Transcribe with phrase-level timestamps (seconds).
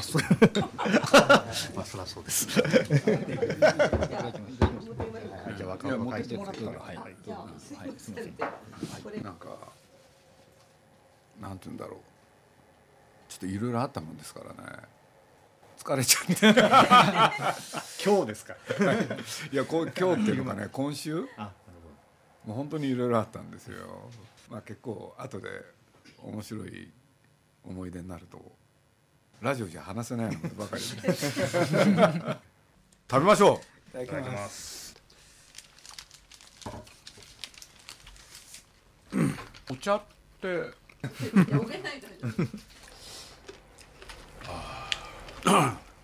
[0.00, 0.18] あ、そ
[1.76, 2.46] まあ、そりゃそうです。
[2.46, 7.14] じゃあ、若若いってもらはい、はい、
[7.98, 8.22] すみま
[9.08, 9.22] せん。
[9.22, 9.72] なんか
[11.40, 12.00] なんて言うんだろう。
[13.28, 14.78] ちょっといろいろあったもんですからね。
[15.78, 16.60] 疲れちゃって。
[18.04, 18.54] 今日ですか。
[19.50, 21.26] いやこう今日っていうのがね今週？
[21.36, 21.52] あ、なる
[22.44, 24.10] もう本当にいろいろあったんですよ。
[24.50, 25.48] まあ結構後で
[26.22, 26.92] 面白い
[27.64, 28.38] 思い出になると
[29.40, 30.88] ラジオじゃ話せないのばかりで
[33.10, 33.58] 食べましょ
[33.94, 34.02] う。
[34.02, 34.94] いただきます。
[39.70, 40.02] お茶っ
[40.42, 40.64] て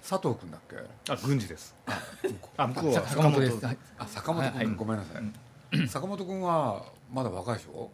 [0.09, 0.77] 佐藤君だっけ？
[1.13, 1.75] あ、軍事です。
[2.57, 3.67] あ、向こうは坂本です。
[3.67, 7.91] はいあ坂本君、はいごめんなさい、坂本君はまだ若いでしょ？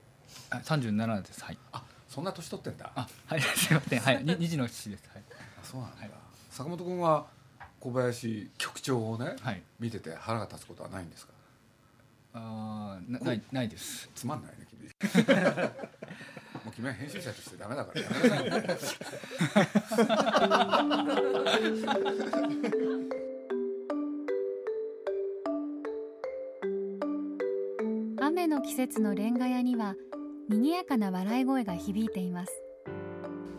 [0.50, 1.42] あ三十七です。
[1.42, 1.58] はい。
[1.72, 3.40] あそんな年取ってんだあ、はい。
[3.40, 4.00] すみません。
[4.00, 4.24] はい。
[4.24, 5.10] に二時の父です。
[5.12, 5.22] はい。
[5.62, 6.10] あそうなんだ、はい。
[6.50, 7.26] 坂本君は
[7.80, 9.62] 小林局長をね、はい。
[9.80, 11.32] 見てて腹が立つことはないんですか？
[12.34, 14.08] あーなないないです。
[14.14, 14.82] つまんないね君。
[16.64, 18.00] もう君は編集者としてダメだから。
[18.00, 20.02] やめなさい
[28.20, 29.94] 雨の季節のレンガ屋には
[30.48, 32.52] 賑やかな笑い声が響いています。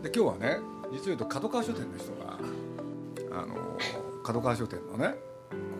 [0.02, 0.58] で今日はね
[0.94, 2.38] 実を言うと角川書店の人が
[3.40, 3.78] あの
[4.22, 5.14] 角川書店のね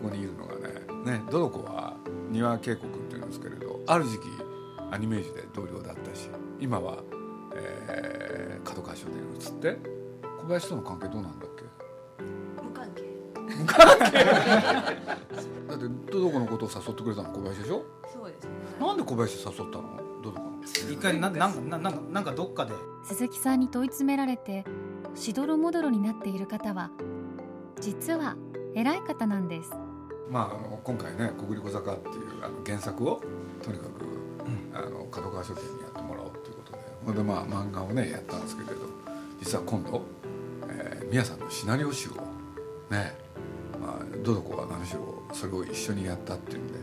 [0.03, 1.93] ここにいるのがねねドドコは
[2.31, 4.23] 丹羽恵子君っていうんですけれどある時期
[4.91, 6.97] アニメージュで同僚だったし今は、
[7.55, 9.77] えー角川書店に移って
[10.41, 11.63] 小林との関係どうなんだっけ？
[12.63, 13.03] 無関係。
[15.67, 17.85] だってドドコのことを誘ってくれたの小林でしょ？
[18.11, 18.49] そうですね。
[18.79, 19.99] なんで小林誘ったの？
[20.23, 22.73] ドドコの一回なんななんかなんかどっかで。
[23.03, 24.65] 鈴木さんに問い詰められて
[25.15, 26.91] しどろもどろになっている方は
[27.79, 28.35] 実は
[28.73, 29.71] 偉い方なんです。
[30.29, 33.21] まあ、あの今回ね「国立小坂」っていうあの原作を
[33.63, 33.89] とにかく、
[34.73, 38.75] あの角川書店にやってもらおうということでそれでまあ漫画をねやったんですけれど
[39.39, 40.01] 実は今度、
[40.67, 42.13] えー、宮さんのシナリオ集を
[42.89, 43.15] ね、
[43.79, 46.73] まあ、どどこが何しろそれを一緒にやったっていうんで、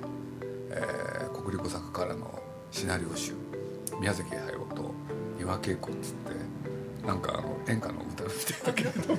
[0.71, 2.41] えー、国立小坂からの
[2.71, 3.35] シナリオ集
[4.01, 4.95] 宮崎駿と
[5.39, 6.72] 丹羽恵子っつって
[7.07, 8.29] なんかあの演歌の歌みたい
[8.65, 9.17] だけれど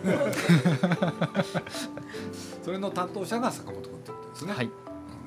[2.64, 4.54] それの担当者が坂本君ってことですね。
[4.54, 4.70] はい。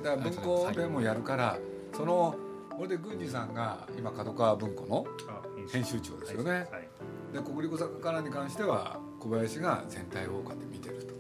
[0.02, 1.58] だから文庫でもやるから、
[1.94, 2.34] その
[2.70, 5.06] これで郡司さんが今角川文庫の
[5.70, 6.50] 編集長ですよね。
[6.50, 6.88] はい。
[7.32, 11.14] で国立坂からに関しては小林が全体をって見てると。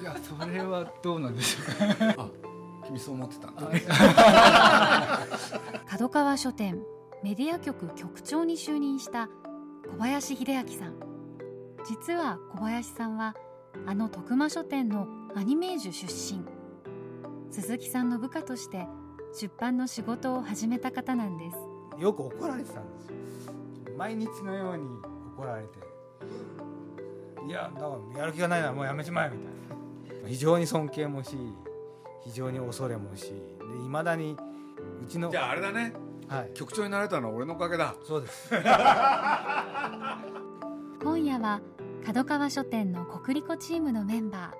[0.00, 1.60] いやそれはどうなんでしょ
[1.94, 2.22] うか。
[2.22, 2.28] あ、
[2.86, 3.68] 君そう思ってたんだ。
[5.88, 6.82] 角川書店
[7.22, 9.28] メディア局局長に就任した
[9.88, 10.94] 小林秀明さん。
[11.86, 13.34] 実は小林さんは
[13.86, 16.44] あの徳間書店のアニメージュ出身。
[17.50, 18.86] 鈴木さんの部下として
[19.32, 21.56] 出版の仕事を始めた方なんです。
[22.02, 23.14] よく怒られてたんですよ。
[23.96, 24.84] 毎日のように
[25.36, 25.78] 怒られて。
[27.46, 30.28] いやだからやる気がないならもうやめちまえみたいな。
[30.28, 31.36] 非常に尊敬もし
[32.24, 33.32] 非常に恐れもしで
[33.84, 34.36] いまだに
[35.02, 35.94] うちのじゃああれだね。
[36.30, 36.50] はい。
[36.54, 37.96] 局長になれたのは俺のおかげだ。
[38.06, 38.50] そうです。
[41.02, 41.60] 今夜は
[42.06, 44.52] 角川書店の国立コチームのメンバ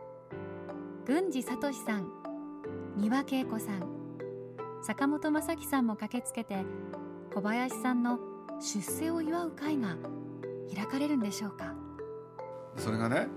[1.06, 2.11] ー郡司聡さん
[2.96, 3.84] 丹羽恵子さん
[4.82, 6.64] 坂本正樹さんも駆けつけて
[7.32, 8.19] 小林さんの
[8.61, 9.96] 出世を祝う会が
[10.75, 11.75] 開かれるんでしょうか。
[12.76, 13.28] それがね、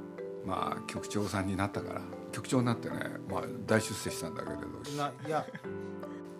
[0.45, 2.01] まあ局長さんになったから
[2.31, 2.95] 局長になってね、
[3.29, 4.63] まあ大出世したんだけれど、
[4.97, 5.45] ないや。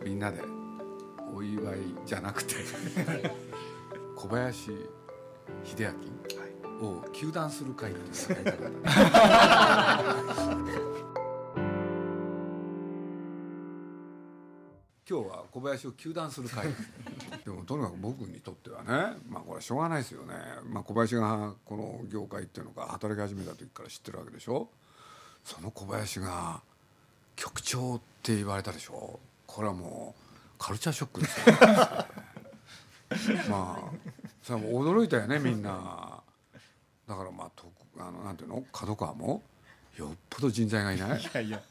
[0.04, 0.42] みんなで
[1.34, 2.56] お祝いじゃなくて。
[4.16, 4.72] 小林
[5.66, 5.94] 秀
[6.82, 10.72] 明を糾弾する会っていうのがやりたかったね
[15.10, 16.68] 今日は小林を糾弾する会。
[17.44, 20.36] でもとにかく僕にとってはねまあこれはしょうがないですよね、
[20.70, 24.70] まあ、小林がこの業界っていうのが働き始めた時から知ってるわけでしょ。
[25.44, 26.62] その小林が
[27.36, 29.20] 局長って言われたでしょ。
[29.46, 30.23] これはもう
[30.64, 31.56] カルチャーショックですよ。
[33.52, 33.92] まあ
[34.42, 36.22] それはもう驚いたよねみんな。
[37.06, 37.70] だからまあと
[38.00, 38.64] あのなんていうの？
[38.72, 39.44] 角川も？
[39.98, 41.22] よっぽど人材がいない？
[41.22, 41.62] いやいや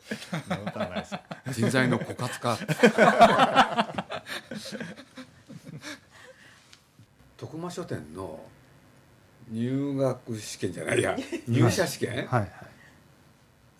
[1.51, 2.59] 人材の枯渇か
[7.39, 8.45] 徳間書店の
[9.49, 11.03] 入学試験じゃないい。
[11.03, 11.17] や
[11.49, 12.53] 入社試験、はい。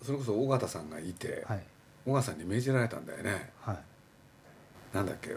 [0.01, 1.63] それこそ尾形さんがいて、はい。
[2.07, 3.51] 尾形さんに命じられたんだよね。
[3.61, 3.77] はい
[4.93, 5.35] なんだっけ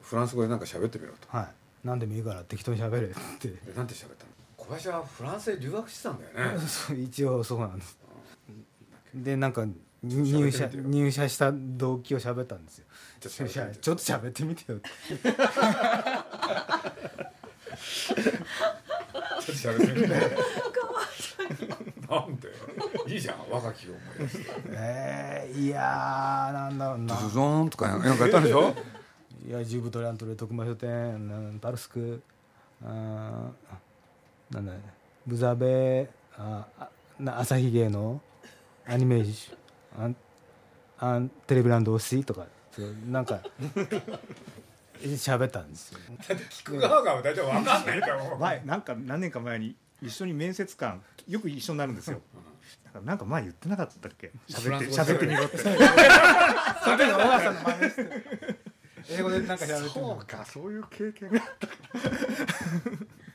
[0.00, 1.18] フランス語でなんか喋ってみろと。
[1.36, 1.48] はい。
[1.84, 3.48] 何でもいいから適当に喋れって。
[3.48, 4.30] でなんて喋ったの？
[4.56, 6.62] 小林はフランスへ留学してたんだよね。
[7.04, 7.98] 一応そうなんです。
[9.14, 9.74] でなんか喋
[10.04, 12.86] 入社入社した動機を喋ったんですよ。
[13.20, 14.88] ちょっと喋ってみてちょっと喋ってみてよって。
[17.86, 18.16] ちょっ
[19.46, 20.08] と喋ってみて。
[22.08, 22.48] なんで
[23.08, 27.14] いいじゃん若きを思い出してえー、いやーなんだろうな。
[27.14, 28.74] ドゥゾーンとかなんかやったんでしょ？
[29.48, 32.22] いやジュブトラントレ徳間書店なんパルスク。
[32.84, 34.72] あーなんだ
[35.26, 36.88] ブザベああ
[37.18, 38.20] な朝日芸能
[38.86, 40.16] アニメーションアン
[40.98, 43.40] アンテレビランド推しとかそうなんか
[45.00, 45.98] 喋ったんですよ。
[46.28, 52.20] 聞く側が大体分かんないから前なんか何年か前に一緒に面接官よく一緒になるんですよ
[53.04, 54.32] なんか前言ってなかったっけ？
[54.48, 55.58] 喋って喋ってみろって。
[55.58, 58.02] その時の小川さんの真似して。
[59.10, 61.40] 英語でなんか喋ってみそうかそういう経験が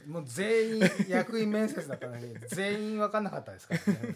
[0.07, 4.15] もう全員役員面接だったのに全員分かんなかったですからね。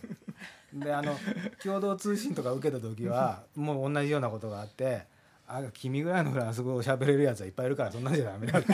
[0.73, 1.17] であの
[1.61, 5.05] 共同通信とか受けた時はもう同じようなことがあって
[5.45, 8.67] 「あ君ぐらいのフランス語を喋れるやつはいっぱいいるからそんなんじゃダメだ」って。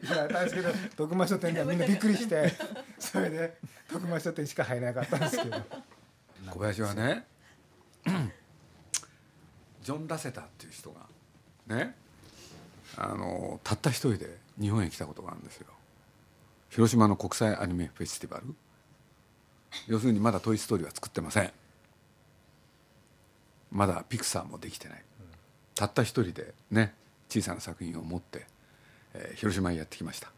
[0.00, 2.52] 言われたんですけど徳間書店ではみんなびっくりして
[2.98, 3.58] それで
[3.88, 5.56] 徳間書店しか入れなかったんですけど。
[6.50, 7.26] 小林はね
[9.82, 11.06] ジョン・ラセターっていう人が
[11.66, 11.96] ね
[12.96, 15.66] あのたった一人で日本へ来たことがあるんですよ。
[16.70, 18.54] 広島の国際アニメフェスティバル。
[19.86, 21.52] 要するにまだ「トイ・ストーリー」は作ってません。
[23.70, 25.04] まだピクサーもできてない。
[25.74, 26.94] たった一人でね
[27.28, 28.46] 小さな作品を持って、
[29.14, 30.32] えー広島へやってきました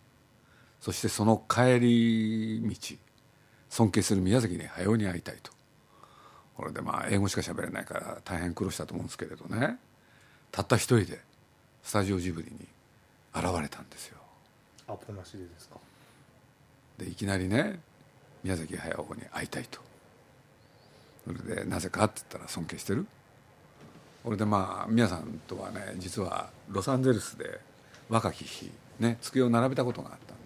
[0.81, 2.97] そしてその帰り道
[3.69, 5.53] 尊敬する宮崎に駿に会いたいと。
[6.57, 9.79] これでまあ英語しか喋れないから大変苦労したと思うんですけれどね。
[10.51, 11.21] たった一人で
[11.83, 12.67] スタジオジブリに
[13.35, 14.19] 現れたんですよ。
[14.89, 15.77] アポなしでですか？
[16.99, 17.79] でいきなりね
[18.43, 19.81] 宮崎駿に会いたいと。
[21.27, 23.07] それでなぜかって言ったら尊敬してる。
[24.25, 27.61] これでまあ宮さんとはね実はロサンゼルスで
[28.09, 30.40] 若き日ね机を並べたことがあったんですよ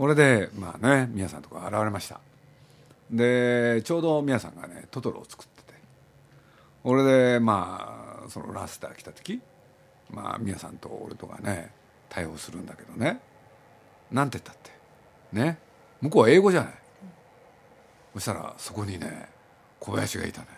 [0.00, 2.20] これでまあね宮さんとか現れました。
[3.10, 5.74] でちょうど宮さんがねトトロを作ってて。
[6.82, 7.04] これ
[7.34, 9.42] でまあそのラスター来た時
[10.10, 11.74] まあ宮さんと俺とかね
[12.08, 13.20] 対応するんだけどね。
[14.10, 14.70] なんて言ったって。
[15.38, 15.58] ね。
[16.00, 16.72] 向こうは英語じゃない、
[18.14, 19.28] そしたらそこにね
[19.80, 20.52] 小林がいたのよ。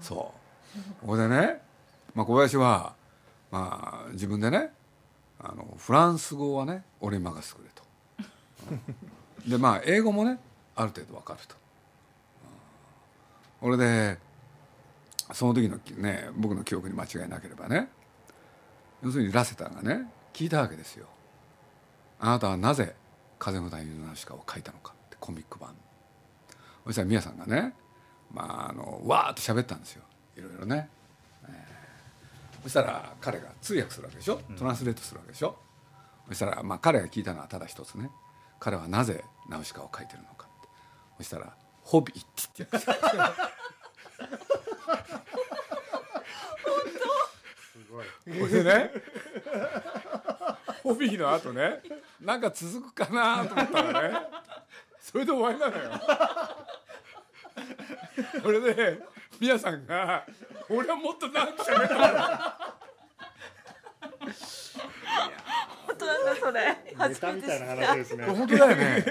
[0.00, 1.60] そうここでね、
[2.14, 2.94] まあ、小林は、
[3.50, 4.70] まあ、自分でね
[5.40, 7.67] あのフランス語はね俺に任せてくれ
[9.46, 10.38] でまあ英語もね
[10.74, 11.54] ある程度わかると、
[13.62, 14.18] うん、俺で
[15.32, 17.88] その時のね僕の記憶に間違いなければね
[19.02, 21.06] 要するにラセターがね聞いたわけですよ。
[22.20, 22.94] あなたはなぜ
[23.38, 25.74] 「風の谷のナウシカ」を書いたのかってコミック版。
[26.84, 27.74] そしたら宮さんがね
[28.32, 30.02] まああのわーっと喋ったんですよ。
[30.36, 30.88] いろいろね、
[31.44, 32.62] えー。
[32.62, 34.40] そしたら彼が通訳するわけでしょ？
[34.56, 35.58] トランスレートするわけでしょ、
[36.28, 38.10] そしたらまあ彼が聞いたのはただ一つね
[38.58, 40.68] 彼はなぜナウシカを書いてるのかって。
[41.18, 42.76] そしたら「ホビー」って言って。
[48.28, 48.90] るこれでね。
[50.82, 51.80] ホビーの後ね。
[52.20, 54.18] なんか続くかなと思ったらね。
[55.00, 56.00] それで終わりなのよ。
[58.42, 58.98] それで
[59.40, 60.26] 皆さんが
[60.68, 62.02] 「俺はもっと長く喋ったの
[65.68, 66.60] 本当なんだそれ
[67.08, 68.24] ネタみたいな話ですね。
[68.24, 69.04] 本当だよね。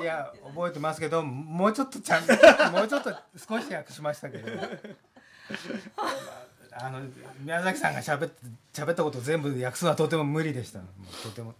[0.00, 2.22] いや覚えてますけどもうちょっとちゃん
[2.72, 4.48] もうちょっと少し訳しましたけど。
[6.72, 7.00] あの
[7.40, 8.30] 宮崎さんがしゃべっ
[8.72, 10.78] 喋ったことを全部訳すのはとても無理でした。
[10.78, 11.54] もうとても。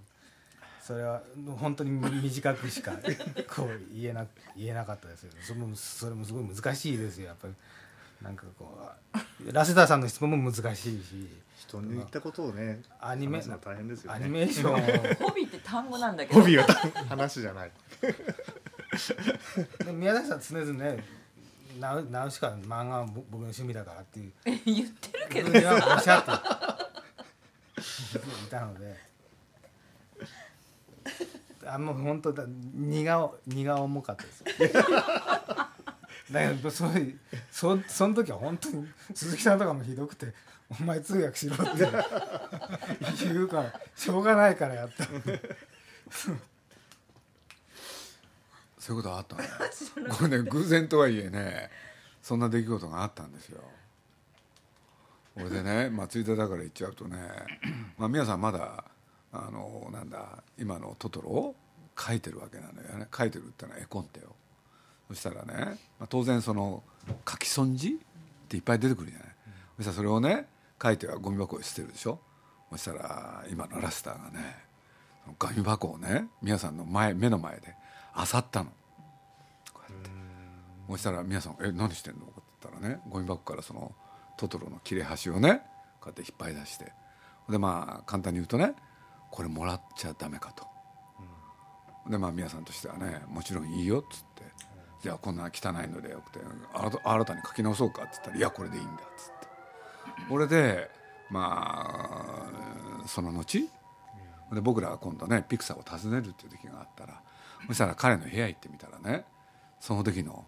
[0.81, 1.23] それは
[1.59, 2.93] 本当に短くしか
[3.55, 5.31] こう言えな言えなかったですよ。
[5.43, 7.55] それもそれもすごい難しいですよやっぱり
[8.23, 8.79] なんかこ
[9.49, 14.19] うラセターさんの質問も難しいし人に言ったことをねアニメ話すの大変ですよね。
[14.25, 14.75] アニメーション。
[14.75, 16.41] をホビーって単語なんだけど。
[16.41, 16.65] ホビーは
[17.09, 17.73] 話じゃない。
[19.85, 21.05] で 宮崎さん常々ね
[21.79, 24.33] ナウナウシカの漫画は僕僕の趣味だからっていう。
[24.45, 26.31] え言ってるけどふうにはおっしゃって。
[28.47, 28.97] いたので。
[31.67, 32.45] あもう本当だ。
[32.75, 34.45] 荷が荷が重かったです
[36.33, 37.19] だけどそういう
[37.51, 40.33] そその時は本当に鈴木さんとかもひどくて
[40.81, 41.89] 「お前通訳しろ」って
[43.27, 45.05] 言うからしょうがないからやった
[48.79, 49.49] そういうことあった ね
[50.09, 51.71] これね偶然とはいえね
[52.23, 53.63] そんな出来事があったんですよ。
[55.37, 57.19] 俺でねまあついでだから言っちゃうとね
[57.97, 58.85] まあ皆さんまだ
[59.33, 61.57] あのなんだ今のトトロを
[61.99, 63.07] 書いてるわけなのよね。
[63.17, 64.35] 書いてるってのは絵コンテを
[65.11, 66.83] そしたらね、まあ、当然その
[67.29, 69.29] 書き損じっていっぱい出てくるじゃない、
[69.79, 70.47] そしたらそれをね
[70.81, 72.21] 書いてはゴミ箱に捨てるでしょ。
[72.71, 74.57] そしたら今のラスターがね
[75.25, 77.75] そのゴミ箱をね皆さんの前目の前で
[78.17, 78.71] 漁ったの。
[79.75, 80.11] こうやって。
[80.89, 83.93] そしたら皆さん「え何してんの?」って言ったらねゴミ箱からその
[84.37, 85.63] トトロの切れ端をね
[86.01, 86.93] こうやって引っ張り出して。
[87.49, 88.75] でまあ簡単に言うとね
[89.33, 90.67] これもらっちゃダメかと、
[92.09, 94.43] でまあ皆さんとしてはねもちろんいいよっつって、
[95.03, 96.41] じゃあこんな汚いのでよくて
[96.75, 99.49] あら新たに書き直そうかっつったら「いやこれでいいんだ」っつって。
[100.31, 100.91] 俺で
[101.31, 102.51] ま
[103.03, 103.69] あその後
[104.53, 107.23] で僕らは今度ねピクサーを訪ねるっていう時があったら
[107.69, 109.25] そしたら彼の部屋行ってみたらね
[109.81, 110.45] その時の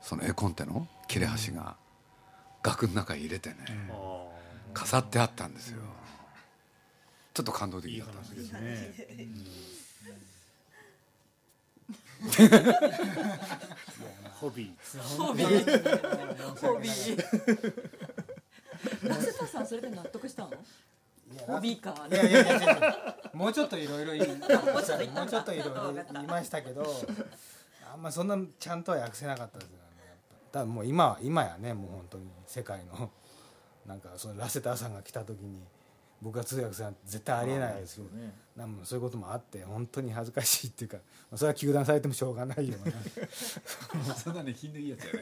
[0.00, 1.76] その絵コンテの切れ端が
[2.62, 3.56] 額の中に入れてね
[4.72, 5.82] 飾ってあったんですよ。
[7.34, 8.92] ちょっと感動的だった話ですね。
[14.40, 15.00] ホビー。
[15.18, 16.56] ホビー。
[16.56, 17.74] ホビー。
[19.08, 20.50] ラセタさんそれで納得したの？
[21.46, 21.94] ホビーか。
[22.10, 26.84] いやいやいやもうちょっといろいろ言いもうもうちょっといろいろ言いましたけど
[27.92, 29.80] あんまそんなちゃんとは訳せなかったですよね
[30.50, 33.10] だもう今は今やねもう本当に世界の
[33.86, 35.60] なんかそのラセターさんが来た時に
[36.22, 38.32] 僕が通訳するなんて絶対ありえないですけど、ね。
[38.56, 41.02] なんもそういうこともあって本当に恥ずかしいっていうかま
[41.34, 42.94] あそれは糾弾されてもしょうがないような。
[44.14, 45.12] そんなね品のいいやつじゃ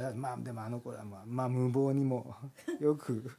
[0.00, 2.36] ないん まあでもあの頃はまあ、まあ、無謀にも
[2.80, 3.36] よく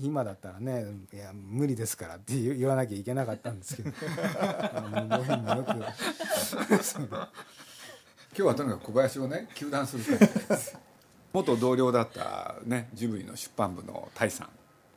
[0.00, 3.90] 今だったらね「いや無理ですから」って言言わなきゃいけなかったんですけど。
[3.90, 5.72] まあ無謀にもよく。
[8.34, 10.78] 今日はとにかく小林をね糾弾する会です
[11.32, 14.48] 元同僚だったねジブリの出版部のタイさん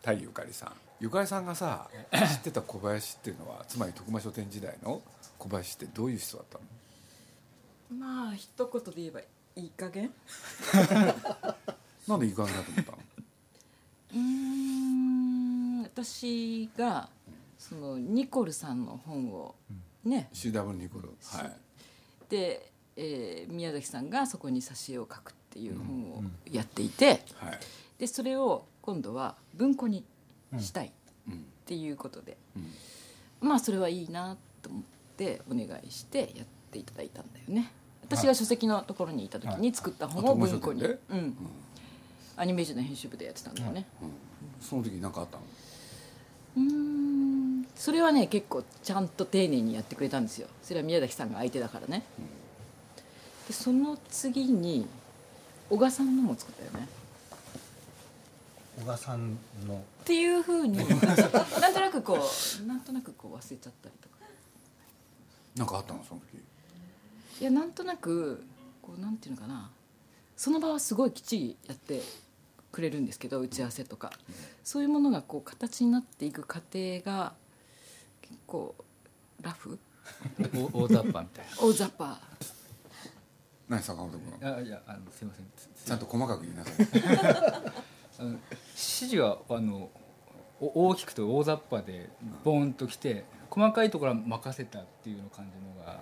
[0.02, 0.72] タイゆかりさん。
[1.00, 5.02] ゆかりさんがさ知ってた小林っていうのはつまり徳間書店時代の
[5.38, 6.64] 小林ってどういう人だったの？
[8.00, 9.26] まあ一言で言えばい
[9.66, 10.12] い加減？
[12.08, 12.98] なんでいい感じだと思ったの？
[14.14, 17.10] うーん私が
[17.58, 19.56] そのニコルさんの本を
[20.04, 21.52] ね、CW ニコルはい。
[22.30, 27.60] で、えー宮崎さんがそこに挿絵を描くっていう本をやっていて、はい。
[27.98, 30.04] でそれを今度は文庫に
[30.60, 30.92] したいっ
[31.30, 33.48] うんていうことで、うん。
[33.48, 34.82] まあそれはいいなと思っ
[35.16, 37.72] てお願いしてやっていただいたんだよね。
[38.04, 41.36] 私が書籍のところにいた時に作った本を文庫に、うん。
[42.36, 43.56] アニメージュの編集部でやってたん。
[43.56, 43.86] だよね
[44.60, 45.44] その時何かあったの？
[46.58, 47.68] うーん。
[47.76, 50.48] それはね結構ちゃんと丁寧にやってくれたんですよ。
[50.62, 52.04] それは宮崎さんが相手だからね、
[53.48, 54.86] でその次に
[55.70, 56.88] 小賀さんのも作ったよね。
[58.80, 59.76] 小賀さんの。
[59.76, 62.20] っていうふうに なんとなくこ
[62.62, 64.16] うなんとなくこう忘れちゃったりとか。
[65.56, 67.42] 何かあったのその時？
[67.42, 68.44] いやなんとなく
[68.82, 69.72] こうなんていうのかな。
[70.38, 72.02] その場はすごいきっちりやって
[72.72, 74.12] くれるんですけど打ち合わせとか、
[74.66, 77.34] そういうものがこう形になっていく過程が
[78.22, 78.76] 結構
[79.42, 79.80] ラフ。
[80.74, 82.20] お大雑把みたい大雑把
[83.68, 85.46] 何坂本君なあいやあのすいません。
[85.86, 86.76] ちゃんと細かく言いなさい。
[88.20, 88.40] あの指
[88.76, 89.90] 示はあの
[90.60, 92.10] お大きくて大雑把で
[92.44, 96.00] ボーンときて細かいところは任せたっていうの感じのが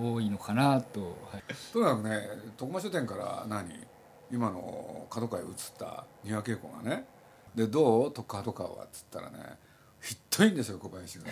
[0.00, 1.00] お多いのかなと、
[1.30, 1.42] はい、
[1.72, 3.86] とにかくね徳間書店から何
[4.30, 7.04] 今の角川へ移った丹羽恵子がね
[7.54, 9.58] 「でどう角川は」っつったらね
[10.00, 11.24] 「ひっどいんですよ小林が」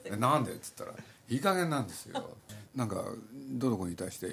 [0.02, 0.92] でなんで?」っつったら
[1.28, 2.30] 「いい加減なんですよ」
[2.74, 3.04] なんか
[3.48, 4.26] どの子に対して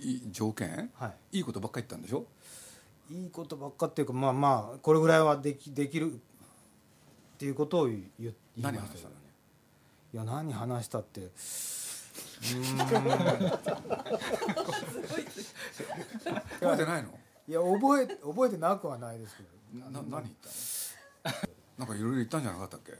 [0.00, 0.90] いい条件？
[0.94, 1.38] はい。
[1.38, 2.26] いいことばっかり言ったんでしょ？
[3.10, 6.16] いいことばっかっていうかまあまあこれぐらいはできできるっ
[7.38, 8.98] ていうことを言言いま何話したの？
[8.98, 9.14] したよ
[10.14, 11.30] いや何話したって。
[12.42, 12.58] 覚
[16.74, 17.08] えてないの
[17.48, 19.48] いや覚え覚えてなくはないですけど。
[19.90, 20.22] な何言った
[21.78, 21.78] の？
[21.78, 22.92] なんかいろいろ言ったんじゃなかったっけ？
[22.92, 22.94] い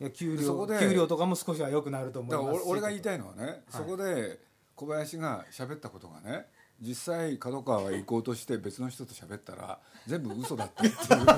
[0.00, 4.38] いや給料給料とかも少しは良くなると思います俺俺が言いたいのはね、そこで
[4.74, 6.46] 小林が喋ったことがね
[6.80, 11.22] 実際角川は行こうとして別の人と喋ったら全部嘘だったっていう。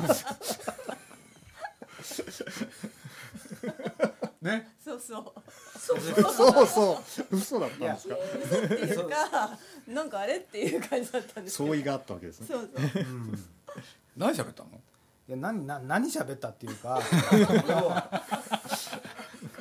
[4.43, 4.69] ね？
[4.85, 5.25] そうそう。
[5.79, 6.01] そう
[6.67, 7.37] そう。
[7.37, 8.15] 嘘だったんですか？
[8.15, 8.19] っ
[8.69, 12.47] ていうかなんかあれっていう感じだったんです相違があったわけですね。
[12.47, 13.05] そうそう。
[14.17, 14.71] 何喋ったの？
[15.29, 17.01] いや何な何喋ったっていうか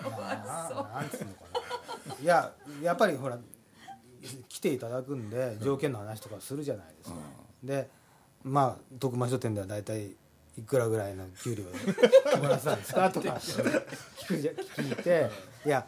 [0.03, 1.45] ななんつうのか
[2.09, 2.15] な。
[2.21, 2.51] いや
[2.81, 3.39] やっぱりほら
[4.49, 7.15] 来ていただくんで条件の話とかするじゃないですか、
[7.63, 7.89] で
[8.43, 10.15] まあ徳間書店では大体
[10.57, 13.09] いくらぐらいの給料でもらってたんですか？
[13.11, 15.29] とか聞くじゃ聞いて
[15.65, 15.85] いや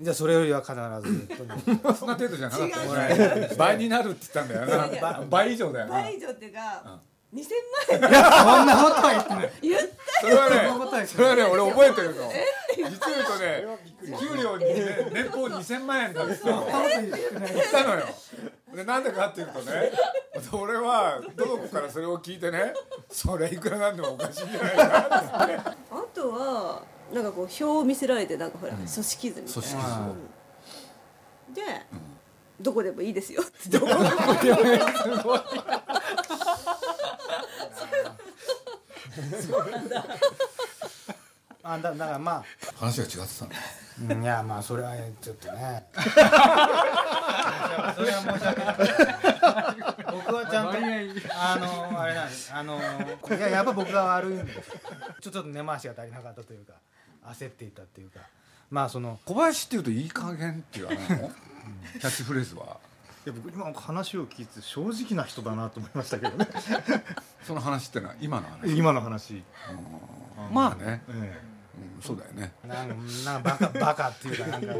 [0.00, 1.28] じゃあそれよりは必ず
[1.98, 2.84] そんな程度じゃなかった。
[2.86, 5.92] もらえる倍になるって言ったんだよいやいな倍以上だよな。
[5.92, 7.00] 倍以上っていうか
[7.34, 7.44] 2000
[8.00, 8.10] 万
[8.58, 9.52] そんなことは言ってない。
[9.62, 9.80] 言っ
[10.20, 12.32] それはねそれはね俺覚えてるの
[12.84, 13.64] 実を言うとね
[14.18, 16.58] 給料にね年俸2000万円だって言っ
[17.72, 17.94] たの。
[17.94, 18.06] よ。
[18.74, 19.92] でなんでかっていうとね
[20.52, 22.72] 俺はどの子からそれを聞いてね
[23.10, 25.56] それいくらなんでもおかしいんじゃないかなって。
[25.56, 25.74] あ
[26.14, 26.82] とは
[27.12, 30.12] なんかこう表を見せられてなんかほら組織図みたい組織な
[31.48, 31.62] 図で
[32.60, 33.42] どこでもいいですよ。
[33.42, 34.00] っ てどこでも
[39.40, 39.62] すごい
[41.62, 42.42] あだだからま
[42.76, 43.50] 話が違ってたの。
[43.52, 43.54] あ、
[44.14, 45.84] うんいやまあそれはちょっとね。
[45.92, 46.00] そ
[48.02, 48.76] れは申し訳ない。
[50.10, 50.72] 僕はちゃんと
[51.38, 52.52] あのあれなんです。
[52.54, 52.80] あのい
[53.40, 54.52] ややっぱ僕が悪いんで。
[54.52, 54.60] す
[55.20, 56.72] ちょちょっと根回しが足りなかったというか
[57.26, 58.20] 焦っていたっていうか。
[58.70, 60.96] まあその小林っていうといい加減っていうあの？
[60.96, 62.78] キャッチフレーズは。
[63.26, 66.48] いや僕今話を聞いて正直な人だなと思いましたけどね。
[67.42, 68.78] その話ってのは今の話？
[68.78, 69.42] 今の話、
[70.50, 71.38] まあね、え
[71.96, 72.52] うん、そうだよね。
[72.66, 74.74] なんかなんかバカバカっていうかなんか。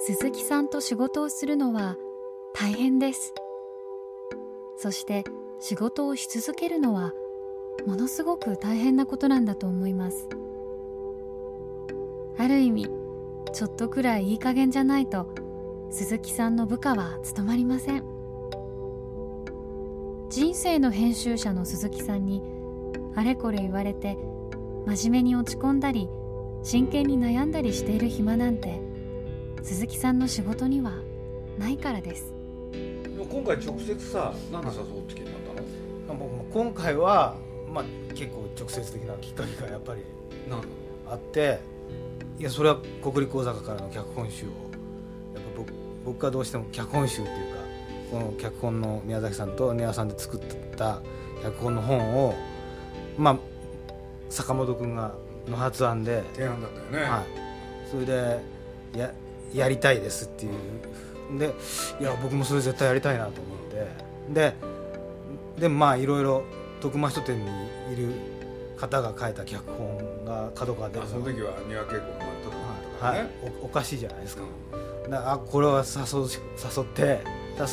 [0.00, 1.98] 鈴木さんと仕事をするのは
[2.54, 3.34] 大変です。
[4.76, 5.24] そして
[5.60, 7.12] 仕事をし続けるのは
[7.86, 10.28] ものすごく大変なことなんだと思います。
[12.38, 12.97] ある意味
[13.52, 15.34] ちょっとくらいいい加減じゃないと
[15.90, 18.04] 鈴木さんの部下は務まりません。
[20.30, 22.42] 人生の編集者の鈴木さんに
[23.14, 24.16] あれこれ言われて
[24.86, 26.08] 真面目に落ち込んだり
[26.62, 28.80] 真剣に悩んだりしている暇なんて
[29.62, 30.92] 鈴木さんの仕事には
[31.58, 32.34] ないからです。
[33.30, 35.34] 今回直接さ何で誘うって気になっ
[36.06, 36.18] たの？
[36.18, 37.36] 僕も今回は、
[37.72, 37.84] まあ、
[38.14, 40.02] 結構直接的なきっかけがやっぱり
[40.48, 40.62] 何
[41.10, 41.58] あって
[42.38, 45.72] いやそれは国立講座からの脚本集をやっぱ僕
[46.04, 47.60] 僕がどうしても脚本集っていうか
[48.10, 50.40] この脚本の宮崎さんと根羽さんで作っ
[50.76, 51.00] た
[51.42, 52.34] 脚本の本を
[53.16, 53.38] まあ
[54.30, 55.14] 坂本君が
[55.48, 57.24] の発案で、提案だったよね、はい、
[57.90, 58.38] それで
[58.94, 59.12] や
[59.54, 61.38] やりたいですっていう。
[61.38, 61.54] で
[62.00, 64.32] いや僕もそれ絶対やりたいなと思って。
[64.32, 64.54] で
[65.58, 66.44] でまあいろいろ
[66.80, 67.50] 徳間書店に
[67.92, 68.12] いる
[68.76, 72.27] 方が書いた脚本が角川であその時は三輪恵子
[73.00, 73.22] はい。
[73.22, 73.30] ね、
[73.62, 74.42] おおかしいじゃないですか。
[75.04, 77.20] だからあこれは誘誘って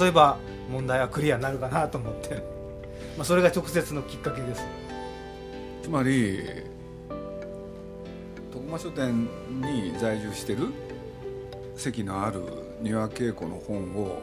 [0.01, 0.37] 誘えば
[0.71, 2.35] 問題はクリアになるかなと思って、
[3.17, 4.63] まあ、それが直接のきっかけです。
[5.83, 6.39] つまり
[8.51, 10.69] 徳間書店に在住してる
[11.75, 12.41] 席のある
[12.81, 14.17] 三輪恵子の本を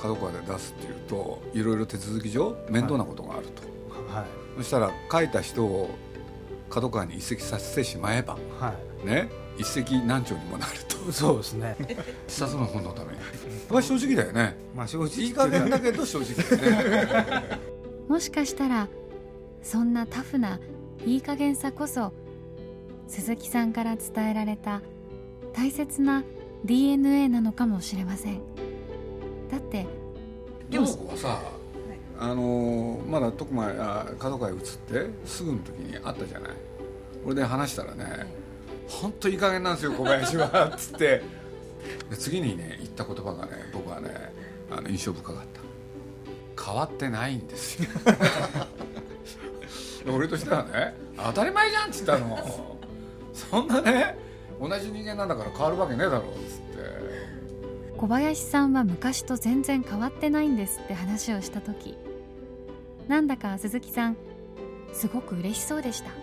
[0.00, 3.62] 角川で出すっていうといろいろ手続き上面倒なことがあると、
[4.12, 4.24] は
[4.58, 5.90] そしたら書いた人を
[6.68, 8.74] 角川に移籍させてしまえばいは
[9.04, 9.06] い。
[9.06, 9.28] ね
[9.60, 10.96] 一石何鳥にもなると。
[11.12, 11.76] そうですね。
[12.26, 13.18] 一冊の本のために。
[13.68, 14.56] これは正直だよね。
[14.74, 17.60] まあ正直いい加減だけど正直だよね。
[18.08, 18.88] もしかしたら
[19.62, 20.58] そんなタフな
[21.04, 22.12] いい加減さこそ
[23.06, 24.80] 鈴木さんから伝えられた
[25.52, 26.24] 大切な
[26.64, 28.40] DNA なのかもしれません。
[29.50, 29.86] だって
[30.70, 31.42] 京子はさ、
[32.18, 36.52] あのーまだ徳間あ角川へ移ってすぐの時に会ったじゃない。
[37.24, 38.26] 俺で話したらね
[38.90, 41.22] 「本当いい加減なんですよ小林は」っつって。
[42.10, 44.32] で次にね言った言葉がね僕はね
[44.70, 45.44] あの印象深かっ
[46.56, 46.62] た。
[46.62, 47.88] 変わってないんですよ。
[50.04, 52.76] で俺としてはね当たり前じゃんっつったの。
[53.32, 54.18] そんなね
[54.60, 57.00] 同じ人間なんだから変わるわけねえだろっつって。
[57.96, 61.96] 小林さんは昔と全然変わってないんですって話をした時。
[63.08, 64.16] なんだか鈴木さん
[64.92, 66.10] すごく嬉しそうでした。
[66.10, 66.16] も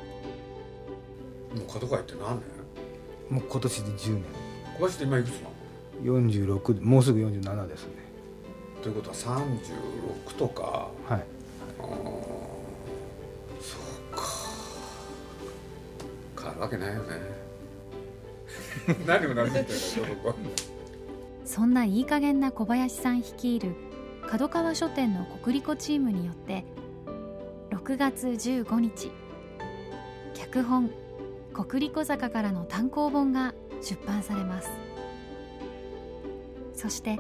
[1.68, 2.57] う角川行って何年？
[3.30, 4.24] もう今年で10年。
[4.78, 7.94] 小林って今いくつなの？46もうすぐ47ですね。
[8.82, 10.90] ということは36とか。
[11.08, 11.24] はい。
[11.80, 11.86] あー
[13.62, 13.78] そ
[14.14, 14.24] うか。
[16.38, 17.38] 変わるわけないよね。
[19.06, 20.36] 何もなって言ってるか僕は
[21.46, 23.74] そんないい加減な小林さん率いる
[24.30, 26.64] 角川書店の国立チームによって
[27.72, 29.12] 6月15日
[30.34, 30.92] 脚本
[31.58, 34.70] 「国立坂」からの単行本が出版されます。
[36.76, 37.20] そして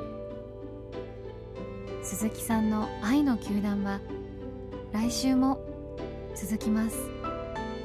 [2.04, 4.00] 鈴木さんの「愛の球団」は
[4.93, 5.60] 来週も
[6.36, 6.97] 続きます。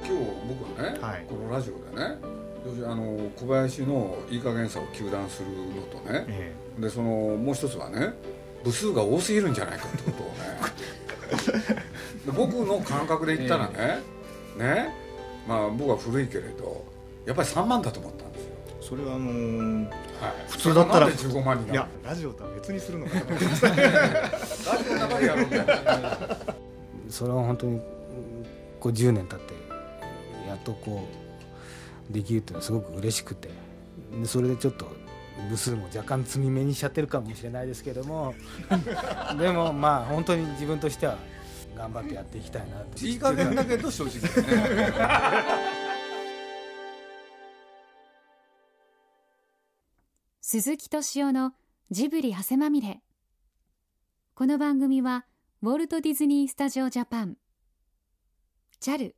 [0.04, 1.26] 今日僕はね、はい。
[1.26, 2.18] このラジオでね
[2.66, 8.12] 要するにあの小林のいい加減さを糾弾するのとねえでそのもう一つはね
[8.62, 10.34] 部数が多すぎるんじゃないかってことをね。
[12.26, 14.00] で僕の感覚で言ったらね、
[14.58, 15.01] ね
[15.46, 16.84] まあ僕は古いけれど
[17.26, 19.94] やっぱり3万だと思ったんですよ、えそれはあのーはい、
[20.48, 21.06] 普通だったら。
[21.06, 21.72] なんで15万になる。
[21.72, 23.20] いやラジオとは別にするのかな。
[23.20, 25.66] ラジオの中でやるんだよ
[27.08, 27.80] それは本当にうん
[28.80, 29.54] こう10年経って
[30.48, 31.06] やっとこ
[32.10, 33.48] うできるっていうのはすごく嬉しくて。
[34.20, 34.86] でそれでちょっと
[35.48, 38.34] 部数も若干積み目にしちゃってるかもしれないですけども
[39.38, 41.16] でもまあ本当に自分としては
[41.76, 43.04] 頑張ってやっていきたいなと。
[43.04, 44.92] いい加減だけど正直だね
[50.40, 51.52] 鈴木敏夫の
[51.90, 53.00] ジブリ汗まみれ
[54.34, 55.24] この番組は
[55.62, 57.36] ウォルト・ディズニー・スタジオ・ジャパン。
[58.80, 59.14] JAL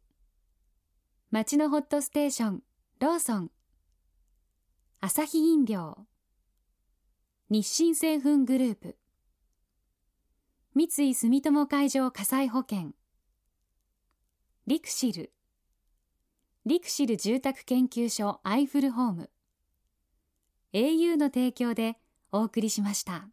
[1.31, 2.63] 町のホットステーション
[3.01, 3.51] ローソン。
[5.01, 6.07] アサヒ飲料。
[7.49, 8.97] 日清製粉グループ。
[10.77, 12.95] 三井住友海上火災保険。
[14.67, 15.33] リクシル。
[16.67, 19.31] リクシル住宅研究所アイフルホーム。
[20.73, 21.97] au の提供で
[22.33, 23.29] お送りしました。